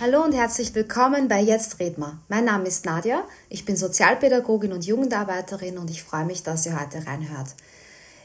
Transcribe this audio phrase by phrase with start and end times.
[0.00, 2.18] Hallo und herzlich willkommen bei Jetzt red mal.
[2.28, 6.80] Mein Name ist Nadja, ich bin Sozialpädagogin und Jugendarbeiterin und ich freue mich, dass ihr
[6.80, 7.48] heute reinhört.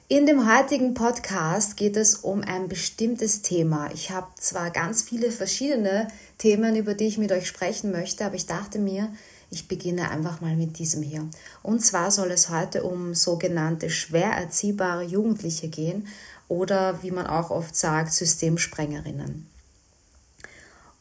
[0.08, 3.90] In dem heutigen Podcast geht es um ein bestimmtes Thema.
[3.92, 8.36] Ich habe zwar ganz viele verschiedene Themen, über die ich mit euch sprechen möchte, aber
[8.36, 9.12] ich dachte mir,
[9.50, 11.28] ich beginne einfach mal mit diesem hier.
[11.64, 16.08] Und zwar soll es heute um sogenannte schwer erziehbare Jugendliche gehen
[16.48, 19.48] oder wie man auch oft sagt, Systemsprengerinnen.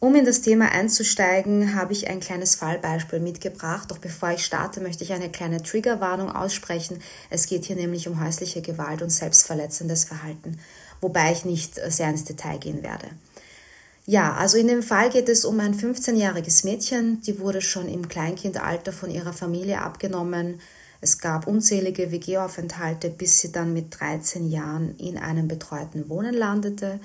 [0.03, 3.89] Um in das Thema einzusteigen, habe ich ein kleines Fallbeispiel mitgebracht.
[3.89, 7.01] Doch bevor ich starte, möchte ich eine kleine Triggerwarnung aussprechen.
[7.31, 10.59] Es geht hier nämlich um häusliche Gewalt und selbstverletzendes Verhalten,
[11.01, 13.07] wobei ich nicht sehr ins Detail gehen werde.
[14.05, 18.09] Ja, also in dem Fall geht es um ein 15-jähriges Mädchen, die wurde schon im
[18.09, 20.61] Kleinkindalter von ihrer Familie abgenommen.
[21.01, 26.99] Es gab unzählige WG-Aufenthalte, bis sie dann mit 13 Jahren in einem betreuten Wohnen landete.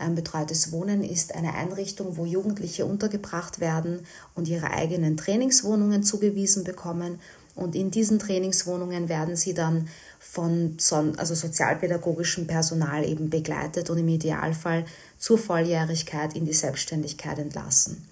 [0.00, 6.64] Ein betreutes Wohnen ist eine Einrichtung, wo Jugendliche untergebracht werden und ihre eigenen Trainingswohnungen zugewiesen
[6.64, 7.20] bekommen.
[7.54, 10.78] Und in diesen Trainingswohnungen werden sie dann von
[11.18, 14.86] also sozialpädagogischem Personal eben begleitet und im Idealfall
[15.18, 18.08] zur Volljährigkeit in die Selbstständigkeit entlassen.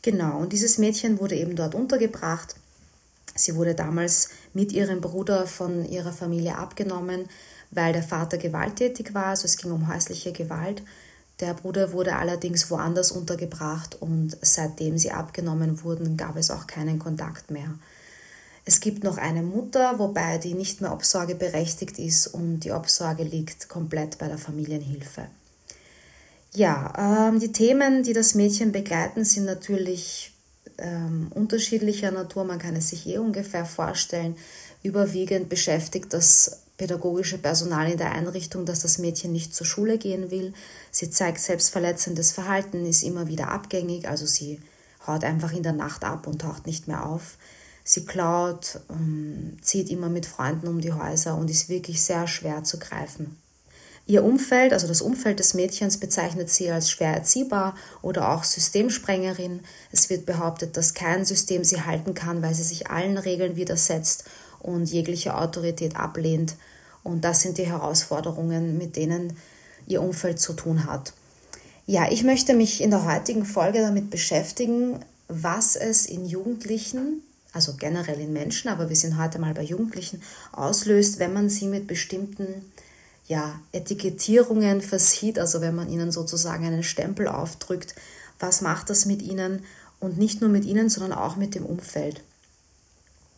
[0.00, 2.56] Genau, und dieses Mädchen wurde eben dort untergebracht.
[3.34, 7.26] Sie wurde damals mit ihrem Bruder von ihrer Familie abgenommen,
[7.72, 10.82] weil der Vater gewalttätig war, also es ging um häusliche Gewalt.
[11.40, 16.98] Der Bruder wurde allerdings woanders untergebracht und seitdem sie abgenommen wurden, gab es auch keinen
[16.98, 17.74] Kontakt mehr.
[18.64, 23.22] Es gibt noch eine Mutter, wobei die nicht mehr Obsorge berechtigt ist und die Obsorge
[23.22, 25.28] liegt komplett bei der Familienhilfe.
[26.52, 30.32] Ja, ähm, die Themen, die das Mädchen begleiten, sind natürlich
[30.78, 32.44] ähm, unterschiedlicher Natur.
[32.44, 34.36] Man kann es sich eh ungefähr vorstellen.
[34.82, 40.30] Überwiegend beschäftigt das pädagogische Personal in der Einrichtung, dass das Mädchen nicht zur Schule gehen
[40.30, 40.52] will.
[40.90, 44.60] Sie zeigt selbstverletzendes Verhalten, ist immer wieder abgängig, also sie
[45.06, 47.38] haut einfach in der Nacht ab und taucht nicht mehr auf.
[47.84, 52.64] Sie klaut, ähm, zieht immer mit Freunden um die Häuser und ist wirklich sehr schwer
[52.64, 53.36] zu greifen.
[54.08, 59.60] Ihr Umfeld, also das Umfeld des Mädchens, bezeichnet sie als schwer erziehbar oder auch Systemsprengerin.
[59.90, 64.24] Es wird behauptet, dass kein System sie halten kann, weil sie sich allen Regeln widersetzt
[64.60, 66.56] und jegliche Autorität ablehnt.
[67.02, 69.36] Und das sind die Herausforderungen, mit denen
[69.86, 71.12] ihr Umfeld zu tun hat.
[71.86, 77.22] Ja, ich möchte mich in der heutigen Folge damit beschäftigen, was es in Jugendlichen,
[77.52, 80.20] also generell in Menschen, aber wir sind heute mal bei Jugendlichen,
[80.52, 82.46] auslöst, wenn man sie mit bestimmten
[83.28, 87.94] ja, Etikettierungen versieht, also wenn man ihnen sozusagen einen Stempel aufdrückt,
[88.38, 89.64] was macht das mit ihnen
[90.00, 92.22] und nicht nur mit ihnen, sondern auch mit dem Umfeld.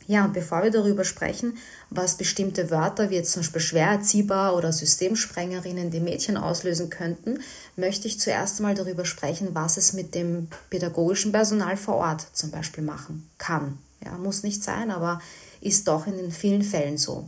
[0.08, 1.58] Ja, und bevor wir darüber sprechen,
[1.91, 7.41] was bestimmte Wörter wie jetzt zum Beispiel schwer erziehbar oder Systemsprengerinnen die Mädchen auslösen könnten,
[7.76, 12.50] möchte ich zuerst mal darüber sprechen, was es mit dem pädagogischen Personal vor Ort zum
[12.50, 13.76] Beispiel machen kann.
[14.02, 15.20] Ja, muss nicht sein, aber
[15.60, 17.26] ist doch in den vielen Fällen so.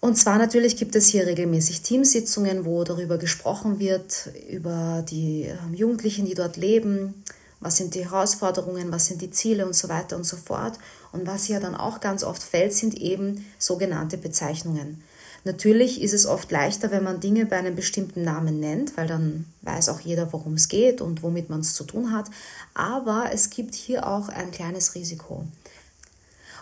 [0.00, 5.74] Und zwar natürlich gibt es hier regelmäßig Teamsitzungen, wo darüber gesprochen wird, über die ähm,
[5.74, 7.24] Jugendlichen, die dort leben,
[7.60, 10.78] was sind die Herausforderungen, was sind die Ziele und so weiter und so fort.
[11.12, 15.02] Und was ja dann auch ganz oft fällt, sind eben sogenannte Bezeichnungen.
[15.44, 19.46] Natürlich ist es oft leichter, wenn man Dinge bei einem bestimmten Namen nennt, weil dann
[19.62, 22.26] weiß auch jeder, worum es geht und womit man es zu tun hat.
[22.74, 25.46] Aber es gibt hier auch ein kleines Risiko.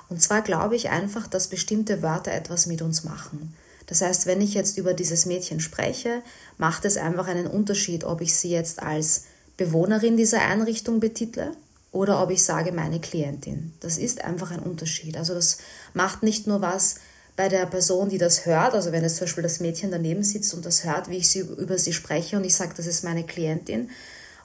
[0.09, 3.57] Und zwar glaube ich einfach, dass bestimmte Wörter etwas mit uns machen.
[3.87, 6.23] Das heißt, wenn ich jetzt über dieses Mädchen spreche,
[6.59, 9.25] macht es einfach einen Unterschied, ob ich sie jetzt als
[9.57, 11.53] Bewohnerin dieser Einrichtung betitle
[11.97, 13.73] oder ob ich sage meine Klientin.
[13.81, 15.17] Das ist einfach ein Unterschied.
[15.17, 15.57] Also das
[15.95, 16.97] macht nicht nur was
[17.37, 20.53] bei der Person, die das hört, also wenn jetzt zum Beispiel das Mädchen daneben sitzt
[20.53, 23.25] und das hört, wie ich sie, über sie spreche und ich sage, das ist meine
[23.25, 23.89] Klientin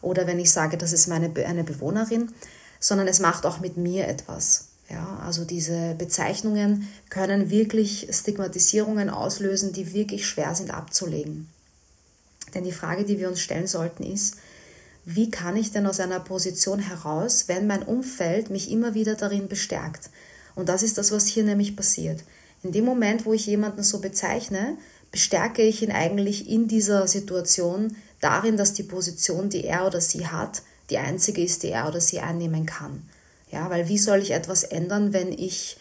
[0.02, 2.32] oder wenn ich sage, das ist meine, eine Bewohnerin,
[2.80, 4.70] sondern es macht auch mit mir etwas.
[4.90, 11.50] Ja, also diese Bezeichnungen können wirklich Stigmatisierungen auslösen, die wirklich schwer sind abzulegen.
[12.54, 14.38] Denn die Frage, die wir uns stellen sollten, ist,
[15.16, 19.48] wie kann ich denn aus einer Position heraus, wenn mein Umfeld mich immer wieder darin
[19.48, 20.10] bestärkt?
[20.56, 22.24] Und das ist das, was hier nämlich passiert.
[22.64, 24.78] In dem Moment, wo ich jemanden so bezeichne,
[25.12, 30.28] bestärke ich ihn eigentlich in dieser Situation darin, dass die Position, die er oder sie
[30.28, 33.04] hat, die einzige ist, die er oder sie einnehmen kann.
[33.52, 35.78] Ja, weil wie soll ich etwas ändern, wenn ich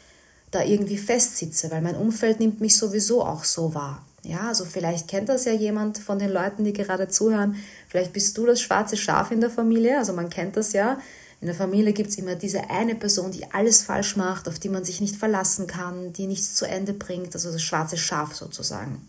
[0.51, 1.71] da irgendwie festsitze?
[1.71, 4.05] Weil mein Umfeld nimmt mich sowieso auch so wahr.
[4.23, 7.57] Ja, also vielleicht kennt das ja jemand von den Leuten, die gerade zuhören.
[7.89, 9.99] Vielleicht bist du das schwarze Schaf in der Familie.
[9.99, 10.99] Also man kennt das ja.
[11.41, 14.69] In der Familie gibt es immer diese eine Person, die alles falsch macht, auf die
[14.69, 17.35] man sich nicht verlassen kann, die nichts zu Ende bringt.
[17.35, 19.09] Also das schwarze Schaf sozusagen.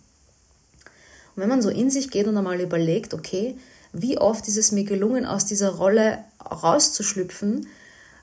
[1.36, 3.58] Und wenn man so in sich geht und einmal überlegt, okay,
[3.94, 7.68] wie oft ist es mir gelungen, aus dieser Rolle rauszuschlüpfen.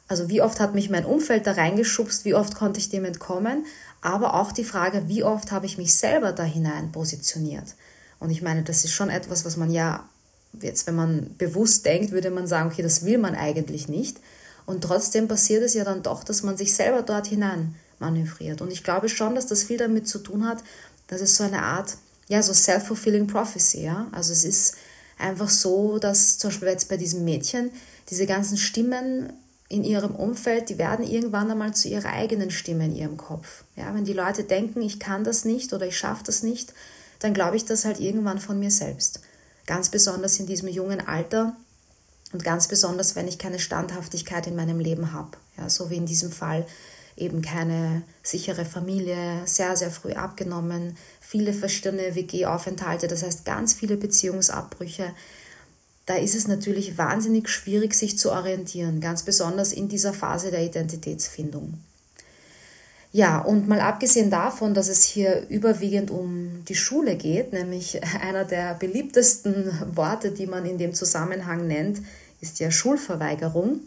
[0.09, 3.67] Also wie oft hat mich mein Umfeld da reingeschubst, wie oft konnte ich dem entkommen,
[4.01, 7.75] aber auch die Frage, wie oft habe ich mich selber da hinein positioniert.
[8.21, 10.09] Und ich meine, das ist schon etwas, was man ja
[10.61, 14.19] jetzt, wenn man bewusst denkt, würde man sagen, okay, das will man eigentlich nicht.
[14.67, 18.61] Und trotzdem passiert es ja dann doch, dass man sich selber dort hinein manövriert.
[18.61, 20.63] Und ich glaube schon, dass das viel damit zu tun hat,
[21.07, 21.97] dass es so eine Art,
[22.29, 24.09] ja, so self-fulfilling prophecy, ja.
[24.13, 24.77] Also es ist
[25.19, 27.71] einfach so, dass zum Beispiel jetzt bei diesem Mädchen
[28.11, 29.33] diese ganzen Stimmen
[29.69, 33.65] in ihrem Umfeld, die werden irgendwann einmal zu ihrer eigenen Stimme in ihrem Kopf.
[33.77, 36.73] Ja, wenn die Leute denken, ich kann das nicht oder ich schaffe das nicht,
[37.19, 39.21] dann glaube ich das halt irgendwann von mir selbst.
[39.67, 41.55] Ganz besonders in diesem jungen Alter
[42.33, 45.33] und ganz besonders, wenn ich keine Standhaftigkeit in meinem Leben habe.
[45.59, 46.67] Ja, so wie in diesem Fall
[47.17, 53.97] eben keine sichere Familie, sehr, sehr früh abgenommen, viele verschiedene WG-Aufenthalte, das heißt ganz viele
[53.97, 55.13] Beziehungsabbrüche.
[56.09, 60.65] Da ist es natürlich wahnsinnig schwierig, sich zu orientieren, ganz besonders in dieser Phase der
[60.65, 61.75] Identitätsfindung.
[63.13, 68.47] Ja, und mal abgesehen davon, dass es hier überwiegend um die Schule geht, nämlich einer
[68.47, 72.01] der beliebtesten Worte, die man in dem Zusammenhang nennt,
[72.41, 73.81] ist ja Schulverweigerung.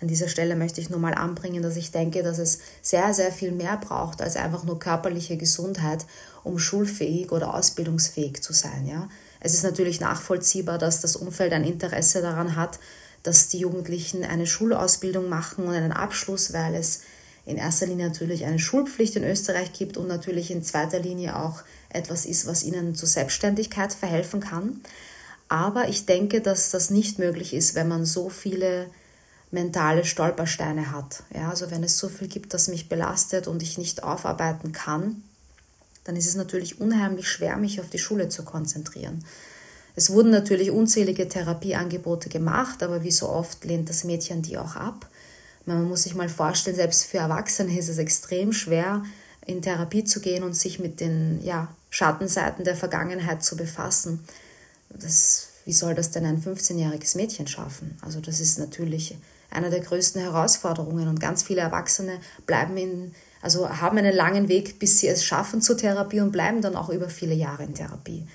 [0.00, 3.32] An dieser Stelle möchte ich nur mal anbringen, dass ich denke, dass es sehr, sehr
[3.32, 6.06] viel mehr braucht als einfach nur körperliche Gesundheit,
[6.44, 8.86] um schulfähig oder ausbildungsfähig zu sein.
[8.86, 9.08] Ja?
[9.40, 12.78] Es ist natürlich nachvollziehbar, dass das Umfeld ein Interesse daran hat,
[13.22, 17.02] dass die Jugendlichen eine Schulausbildung machen und einen Abschluss, weil es
[17.44, 21.62] in erster Linie natürlich eine Schulpflicht in Österreich gibt und natürlich in zweiter Linie auch
[21.88, 24.82] etwas ist, was ihnen zur Selbstständigkeit verhelfen kann.
[25.48, 28.90] Aber ich denke, dass das nicht möglich ist, wenn man so viele
[29.50, 31.22] mentale Stolpersteine hat.
[31.34, 35.22] Ja, also wenn es so viel gibt, das mich belastet und ich nicht aufarbeiten kann,
[36.08, 39.22] dann ist es natürlich unheimlich schwer, mich auf die Schule zu konzentrieren.
[39.94, 44.74] Es wurden natürlich unzählige Therapieangebote gemacht, aber wie so oft lehnt das Mädchen die auch
[44.74, 45.06] ab.
[45.66, 49.04] Man muss sich mal vorstellen, selbst für Erwachsene ist es extrem schwer,
[49.44, 54.24] in Therapie zu gehen und sich mit den ja, Schattenseiten der Vergangenheit zu befassen.
[54.88, 57.98] Das, wie soll das denn ein 15-jähriges Mädchen schaffen?
[58.00, 59.18] Also das ist natürlich
[59.50, 64.78] einer der größten Herausforderungen und ganz viele Erwachsene bleiben in, also haben einen langen Weg,
[64.78, 68.26] bis sie es schaffen zur Therapie und bleiben dann auch über viele Jahre in Therapie.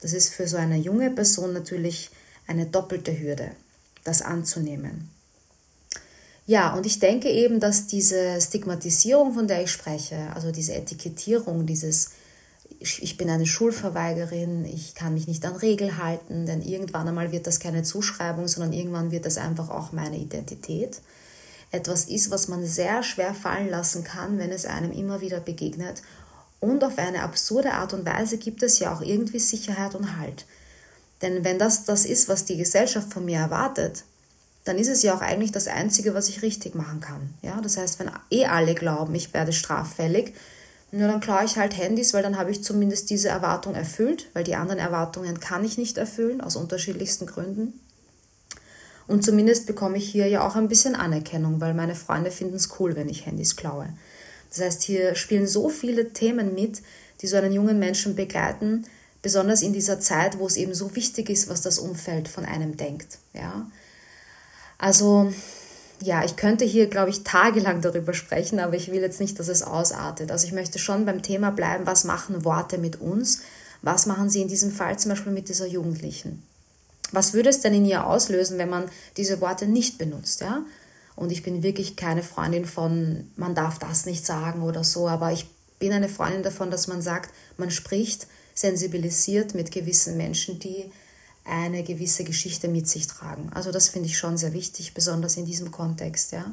[0.00, 2.10] Das ist für so eine junge Person natürlich
[2.46, 3.52] eine doppelte Hürde,
[4.04, 5.10] das anzunehmen.
[6.46, 11.66] Ja, und ich denke eben, dass diese Stigmatisierung, von der ich spreche, also diese Etikettierung,
[11.66, 12.10] dieses
[12.82, 17.46] ich bin eine Schulverweigerin, ich kann mich nicht an Regeln halten, denn irgendwann einmal wird
[17.46, 21.00] das keine Zuschreibung, sondern irgendwann wird das einfach auch meine Identität.
[21.72, 26.02] Etwas ist, was man sehr schwer fallen lassen kann, wenn es einem immer wieder begegnet.
[26.60, 30.44] Und auf eine absurde Art und Weise gibt es ja auch irgendwie Sicherheit und Halt.
[31.22, 34.04] Denn wenn das das ist, was die Gesellschaft von mir erwartet,
[34.64, 37.34] dann ist es ja auch eigentlich das Einzige, was ich richtig machen kann.
[37.42, 40.34] Ja, das heißt, wenn eh alle glauben, ich werde straffällig,
[40.92, 44.44] nur dann klaue ich halt Handys, weil dann habe ich zumindest diese Erwartung erfüllt, weil
[44.44, 47.80] die anderen Erwartungen kann ich nicht erfüllen, aus unterschiedlichsten Gründen.
[49.12, 52.70] Und zumindest bekomme ich hier ja auch ein bisschen Anerkennung, weil meine Freunde finden es
[52.80, 53.90] cool, wenn ich Handys klaue.
[54.48, 56.80] Das heißt, hier spielen so viele Themen mit,
[57.20, 58.86] die so einen jungen Menschen begleiten,
[59.20, 62.78] besonders in dieser Zeit, wo es eben so wichtig ist, was das Umfeld von einem
[62.78, 63.18] denkt.
[63.34, 63.70] Ja?
[64.78, 65.30] Also
[66.00, 69.48] ja, ich könnte hier, glaube ich, tagelang darüber sprechen, aber ich will jetzt nicht, dass
[69.48, 70.30] es ausartet.
[70.30, 73.42] Also ich möchte schon beim Thema bleiben, was machen Worte mit uns?
[73.82, 76.42] Was machen sie in diesem Fall zum Beispiel mit dieser Jugendlichen?
[77.12, 80.40] Was würde es denn in ihr auslösen, wenn man diese Worte nicht benutzt?
[80.40, 80.64] Ja?
[81.14, 85.32] Und ich bin wirklich keine Freundin von, man darf das nicht sagen oder so, aber
[85.32, 85.46] ich
[85.78, 90.90] bin eine Freundin davon, dass man sagt, man spricht sensibilisiert mit gewissen Menschen, die
[91.44, 93.50] eine gewisse Geschichte mit sich tragen.
[93.52, 96.32] Also das finde ich schon sehr wichtig, besonders in diesem Kontext.
[96.32, 96.52] Ja?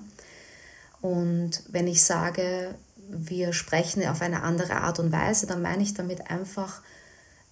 [1.02, 2.76] Und wenn ich sage,
[3.10, 6.82] wir sprechen auf eine andere Art und Weise, dann meine ich damit einfach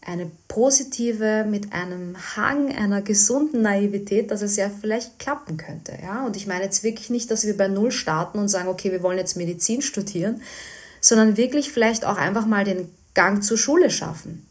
[0.07, 5.97] eine positive, mit einem Hang einer gesunden Naivität, dass es ja vielleicht klappen könnte.
[6.01, 6.25] Ja?
[6.25, 9.03] Und ich meine jetzt wirklich nicht, dass wir bei Null starten und sagen, okay, wir
[9.03, 10.41] wollen jetzt Medizin studieren,
[11.01, 14.47] sondern wirklich vielleicht auch einfach mal den Gang zur Schule schaffen.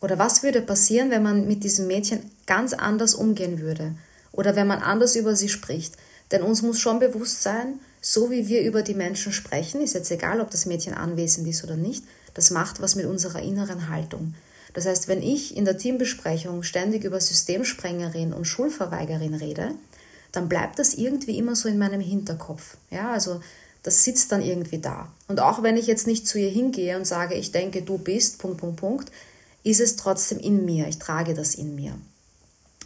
[0.00, 3.94] Oder was würde passieren, wenn man mit diesem Mädchen ganz anders umgehen würde?
[4.32, 5.96] Oder wenn man anders über sie spricht?
[6.30, 10.10] Denn uns muss schon bewusst sein, so wie wir über die Menschen sprechen, ist jetzt
[10.10, 14.34] egal, ob das Mädchen anwesend ist oder nicht, das macht was mit unserer inneren Haltung.
[14.74, 19.74] Das heißt, wenn ich in der Teambesprechung ständig über Systemsprengerin und Schulverweigerin rede,
[20.32, 22.76] dann bleibt das irgendwie immer so in meinem Hinterkopf.
[22.90, 23.40] Ja, also
[23.82, 25.10] das sitzt dann irgendwie da.
[25.28, 28.38] Und auch wenn ich jetzt nicht zu ihr hingehe und sage, ich denke, du bist,
[28.38, 29.12] Punkt, Punkt, Punkt,
[29.62, 30.88] ist es trotzdem in mir.
[30.88, 31.98] Ich trage das in mir.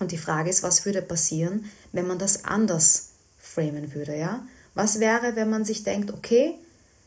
[0.01, 4.47] Und die Frage ist, was würde passieren, wenn man das anders framen würde, ja?
[4.75, 6.55] Was wäre, wenn man sich denkt, okay,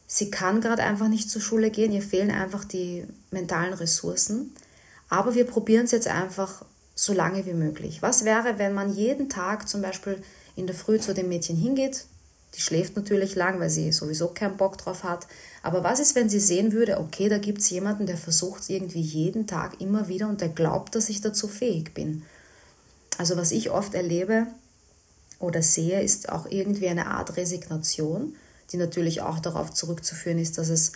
[0.07, 4.51] sie kann gerade einfach nicht zur Schule gehen, ihr fehlen einfach die mentalen Ressourcen,
[5.09, 8.01] aber wir probieren es jetzt einfach so lange wie möglich.
[8.01, 10.21] Was wäre, wenn man jeden Tag zum Beispiel
[10.55, 12.05] in der Früh zu dem Mädchen hingeht,
[12.55, 15.27] die schläft natürlich lang, weil sie sowieso keinen Bock drauf hat.
[15.61, 19.01] Aber was ist, wenn sie sehen würde, okay, da gibt es jemanden, der versucht irgendwie
[19.01, 22.23] jeden Tag immer wieder und der glaubt, dass ich dazu fähig bin.
[23.17, 24.47] Also was ich oft erlebe
[25.39, 28.35] oder sehe, ist auch irgendwie eine Art Resignation,
[28.71, 30.93] die natürlich auch darauf zurückzuführen ist, dass es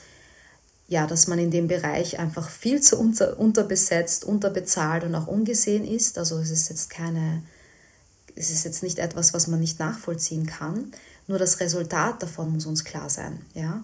[0.89, 5.85] ja, dass man in dem Bereich einfach viel zu unter, unterbesetzt, unterbezahlt und auch ungesehen
[5.85, 6.17] ist.
[6.17, 7.43] Also es ist jetzt keine,
[8.35, 10.91] es ist jetzt nicht etwas, was man nicht nachvollziehen kann.
[11.27, 13.45] Nur das Resultat davon muss uns klar sein.
[13.53, 13.83] Ja?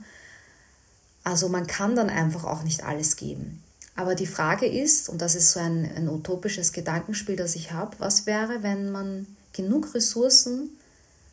[1.23, 3.61] Also man kann dann einfach auch nicht alles geben.
[3.95, 7.95] Aber die Frage ist, und das ist so ein, ein utopisches Gedankenspiel, das ich habe,
[7.99, 10.71] was wäre, wenn man genug Ressourcen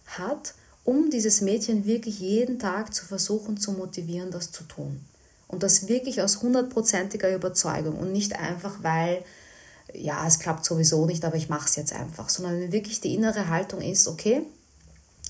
[0.04, 0.52] hat,
[0.84, 5.00] um dieses Mädchen wirklich jeden Tag zu versuchen zu motivieren, das zu tun.
[5.52, 9.22] Und das wirklich aus hundertprozentiger Überzeugung und nicht einfach, weil,
[9.92, 13.48] ja, es klappt sowieso nicht, aber ich mache es jetzt einfach, sondern wirklich die innere
[13.48, 14.42] Haltung ist, okay,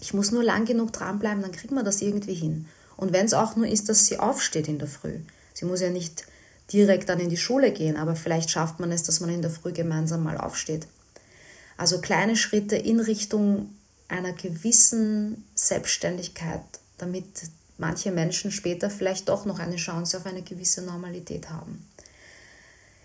[0.01, 2.67] ich muss nur lang genug dranbleiben, dann kriegt man das irgendwie hin.
[2.97, 5.19] Und wenn es auch nur ist, dass sie aufsteht in der Früh.
[5.55, 6.25] Sie muss ja nicht
[6.73, 9.51] direkt dann in die Schule gehen, aber vielleicht schafft man es, dass man in der
[9.51, 10.87] Früh gemeinsam mal aufsteht.
[11.77, 13.71] Also kleine Schritte in Richtung
[14.07, 16.63] einer gewissen Selbstständigkeit,
[16.99, 17.27] damit
[17.79, 21.87] manche Menschen später vielleicht doch noch eine Chance auf eine gewisse Normalität haben.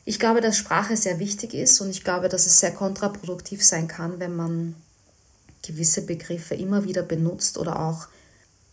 [0.06, 3.88] Ich glaube, dass Sprache sehr wichtig ist und ich glaube, dass es sehr kontraproduktiv sein
[3.88, 4.76] kann, wenn man
[5.64, 8.08] gewisse Begriffe immer wieder benutzt oder auch,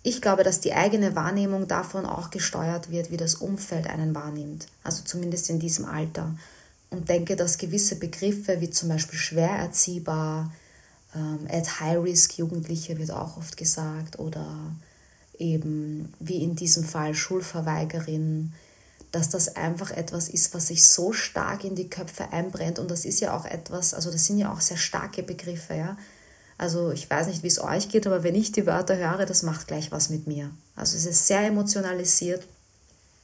[0.05, 4.69] ich glaube, dass die eigene Wahrnehmung davon auch gesteuert wird, wie das Umfeld einen wahrnimmt,
[4.85, 6.37] also zumindest in diesem Alter.
[6.91, 10.53] Und denke, dass gewisse Begriffe wie zum Beispiel schwer erziehbar,
[11.17, 14.47] ähm, at high risk Jugendliche wird auch oft gesagt oder
[15.38, 18.53] eben wie in diesem Fall Schulverweigerin,
[19.11, 23.05] dass das einfach etwas ist, was sich so stark in die Köpfe einbrennt und das
[23.05, 25.97] ist ja auch etwas, also das sind ja auch sehr starke Begriffe, ja.
[26.57, 29.43] Also ich weiß nicht, wie es euch geht, aber wenn ich die Wörter höre, das
[29.43, 30.50] macht gleich was mit mir.
[30.76, 32.47] Also es ist sehr emotionalisiert,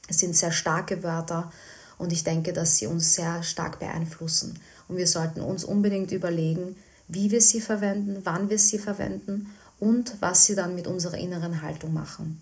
[0.08, 1.52] es sind sehr starke Wörter
[1.98, 4.58] und ich denke, dass sie uns sehr stark beeinflussen.
[4.88, 6.76] Und wir sollten uns unbedingt überlegen,
[7.06, 9.50] wie wir sie verwenden, wann wir sie verwenden
[9.80, 12.40] und was sie dann mit unserer inneren Haltung machen.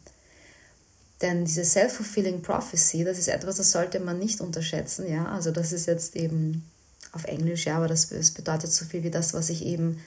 [1.22, 5.10] Denn diese self-fulfilling prophecy, das ist etwas, das sollte man nicht unterschätzen.
[5.10, 5.26] Ja?
[5.26, 6.64] Also das ist jetzt eben
[7.12, 10.00] auf Englisch, ja, aber das, bedeutet so viel wie das, was ich eben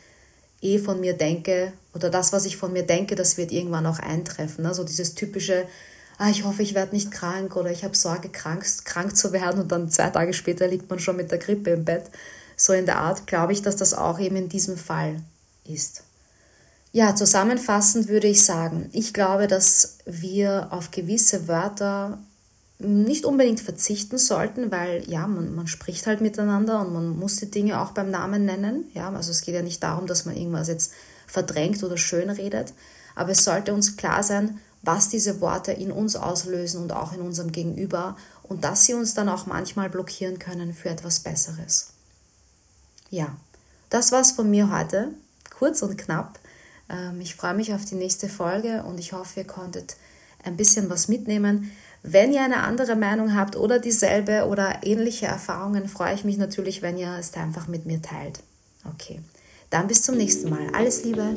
[0.62, 4.00] eh von mir denke oder das, was ich von mir denke, das wird irgendwann auch
[4.00, 4.66] eintreffen.
[4.66, 5.66] Also dieses typische,
[6.18, 9.62] ah, ich hoffe, ich werde nicht krank oder ich habe Sorge, krank, krank zu werden
[9.62, 12.04] und dann zwei Tage später liegt man schon mit der Grippe im Bett.
[12.56, 15.18] So in der Art glaube ich, dass das auch eben in diesem Fall
[15.66, 16.04] ist.
[16.94, 22.20] Ja, zusammenfassend würde ich sagen, ich glaube, dass wir auf gewisse Wörter
[22.80, 27.50] nicht unbedingt verzichten sollten, weil ja, man, man spricht halt miteinander und man muss die
[27.50, 28.86] Dinge auch beim Namen nennen.
[28.94, 30.92] Ja, also es geht ja nicht darum, dass man irgendwas jetzt
[31.28, 32.74] verdrängt oder schön redet,
[33.16, 37.22] aber es sollte uns klar sein, was diese Worte in uns auslösen und auch in
[37.22, 41.92] unserem Gegenüber und dass sie uns dann auch manchmal blockieren können für etwas Besseres.
[43.12, 43.36] Ja,
[43.90, 45.10] das war's von mir heute,
[45.56, 46.40] kurz und knapp.
[46.92, 49.96] Ähm, ich freue mich auf die nächste Folge und ich hoffe, ihr konntet
[50.44, 51.72] ein bisschen was mitnehmen.
[52.04, 56.82] Wenn ihr eine andere Meinung habt oder dieselbe oder ähnliche Erfahrungen, freue ich mich natürlich,
[56.82, 58.42] wenn ihr es einfach mit mir teilt.
[58.92, 59.20] Okay,
[59.70, 60.70] dann bis zum nächsten Mal.
[60.74, 61.36] Alles Liebe.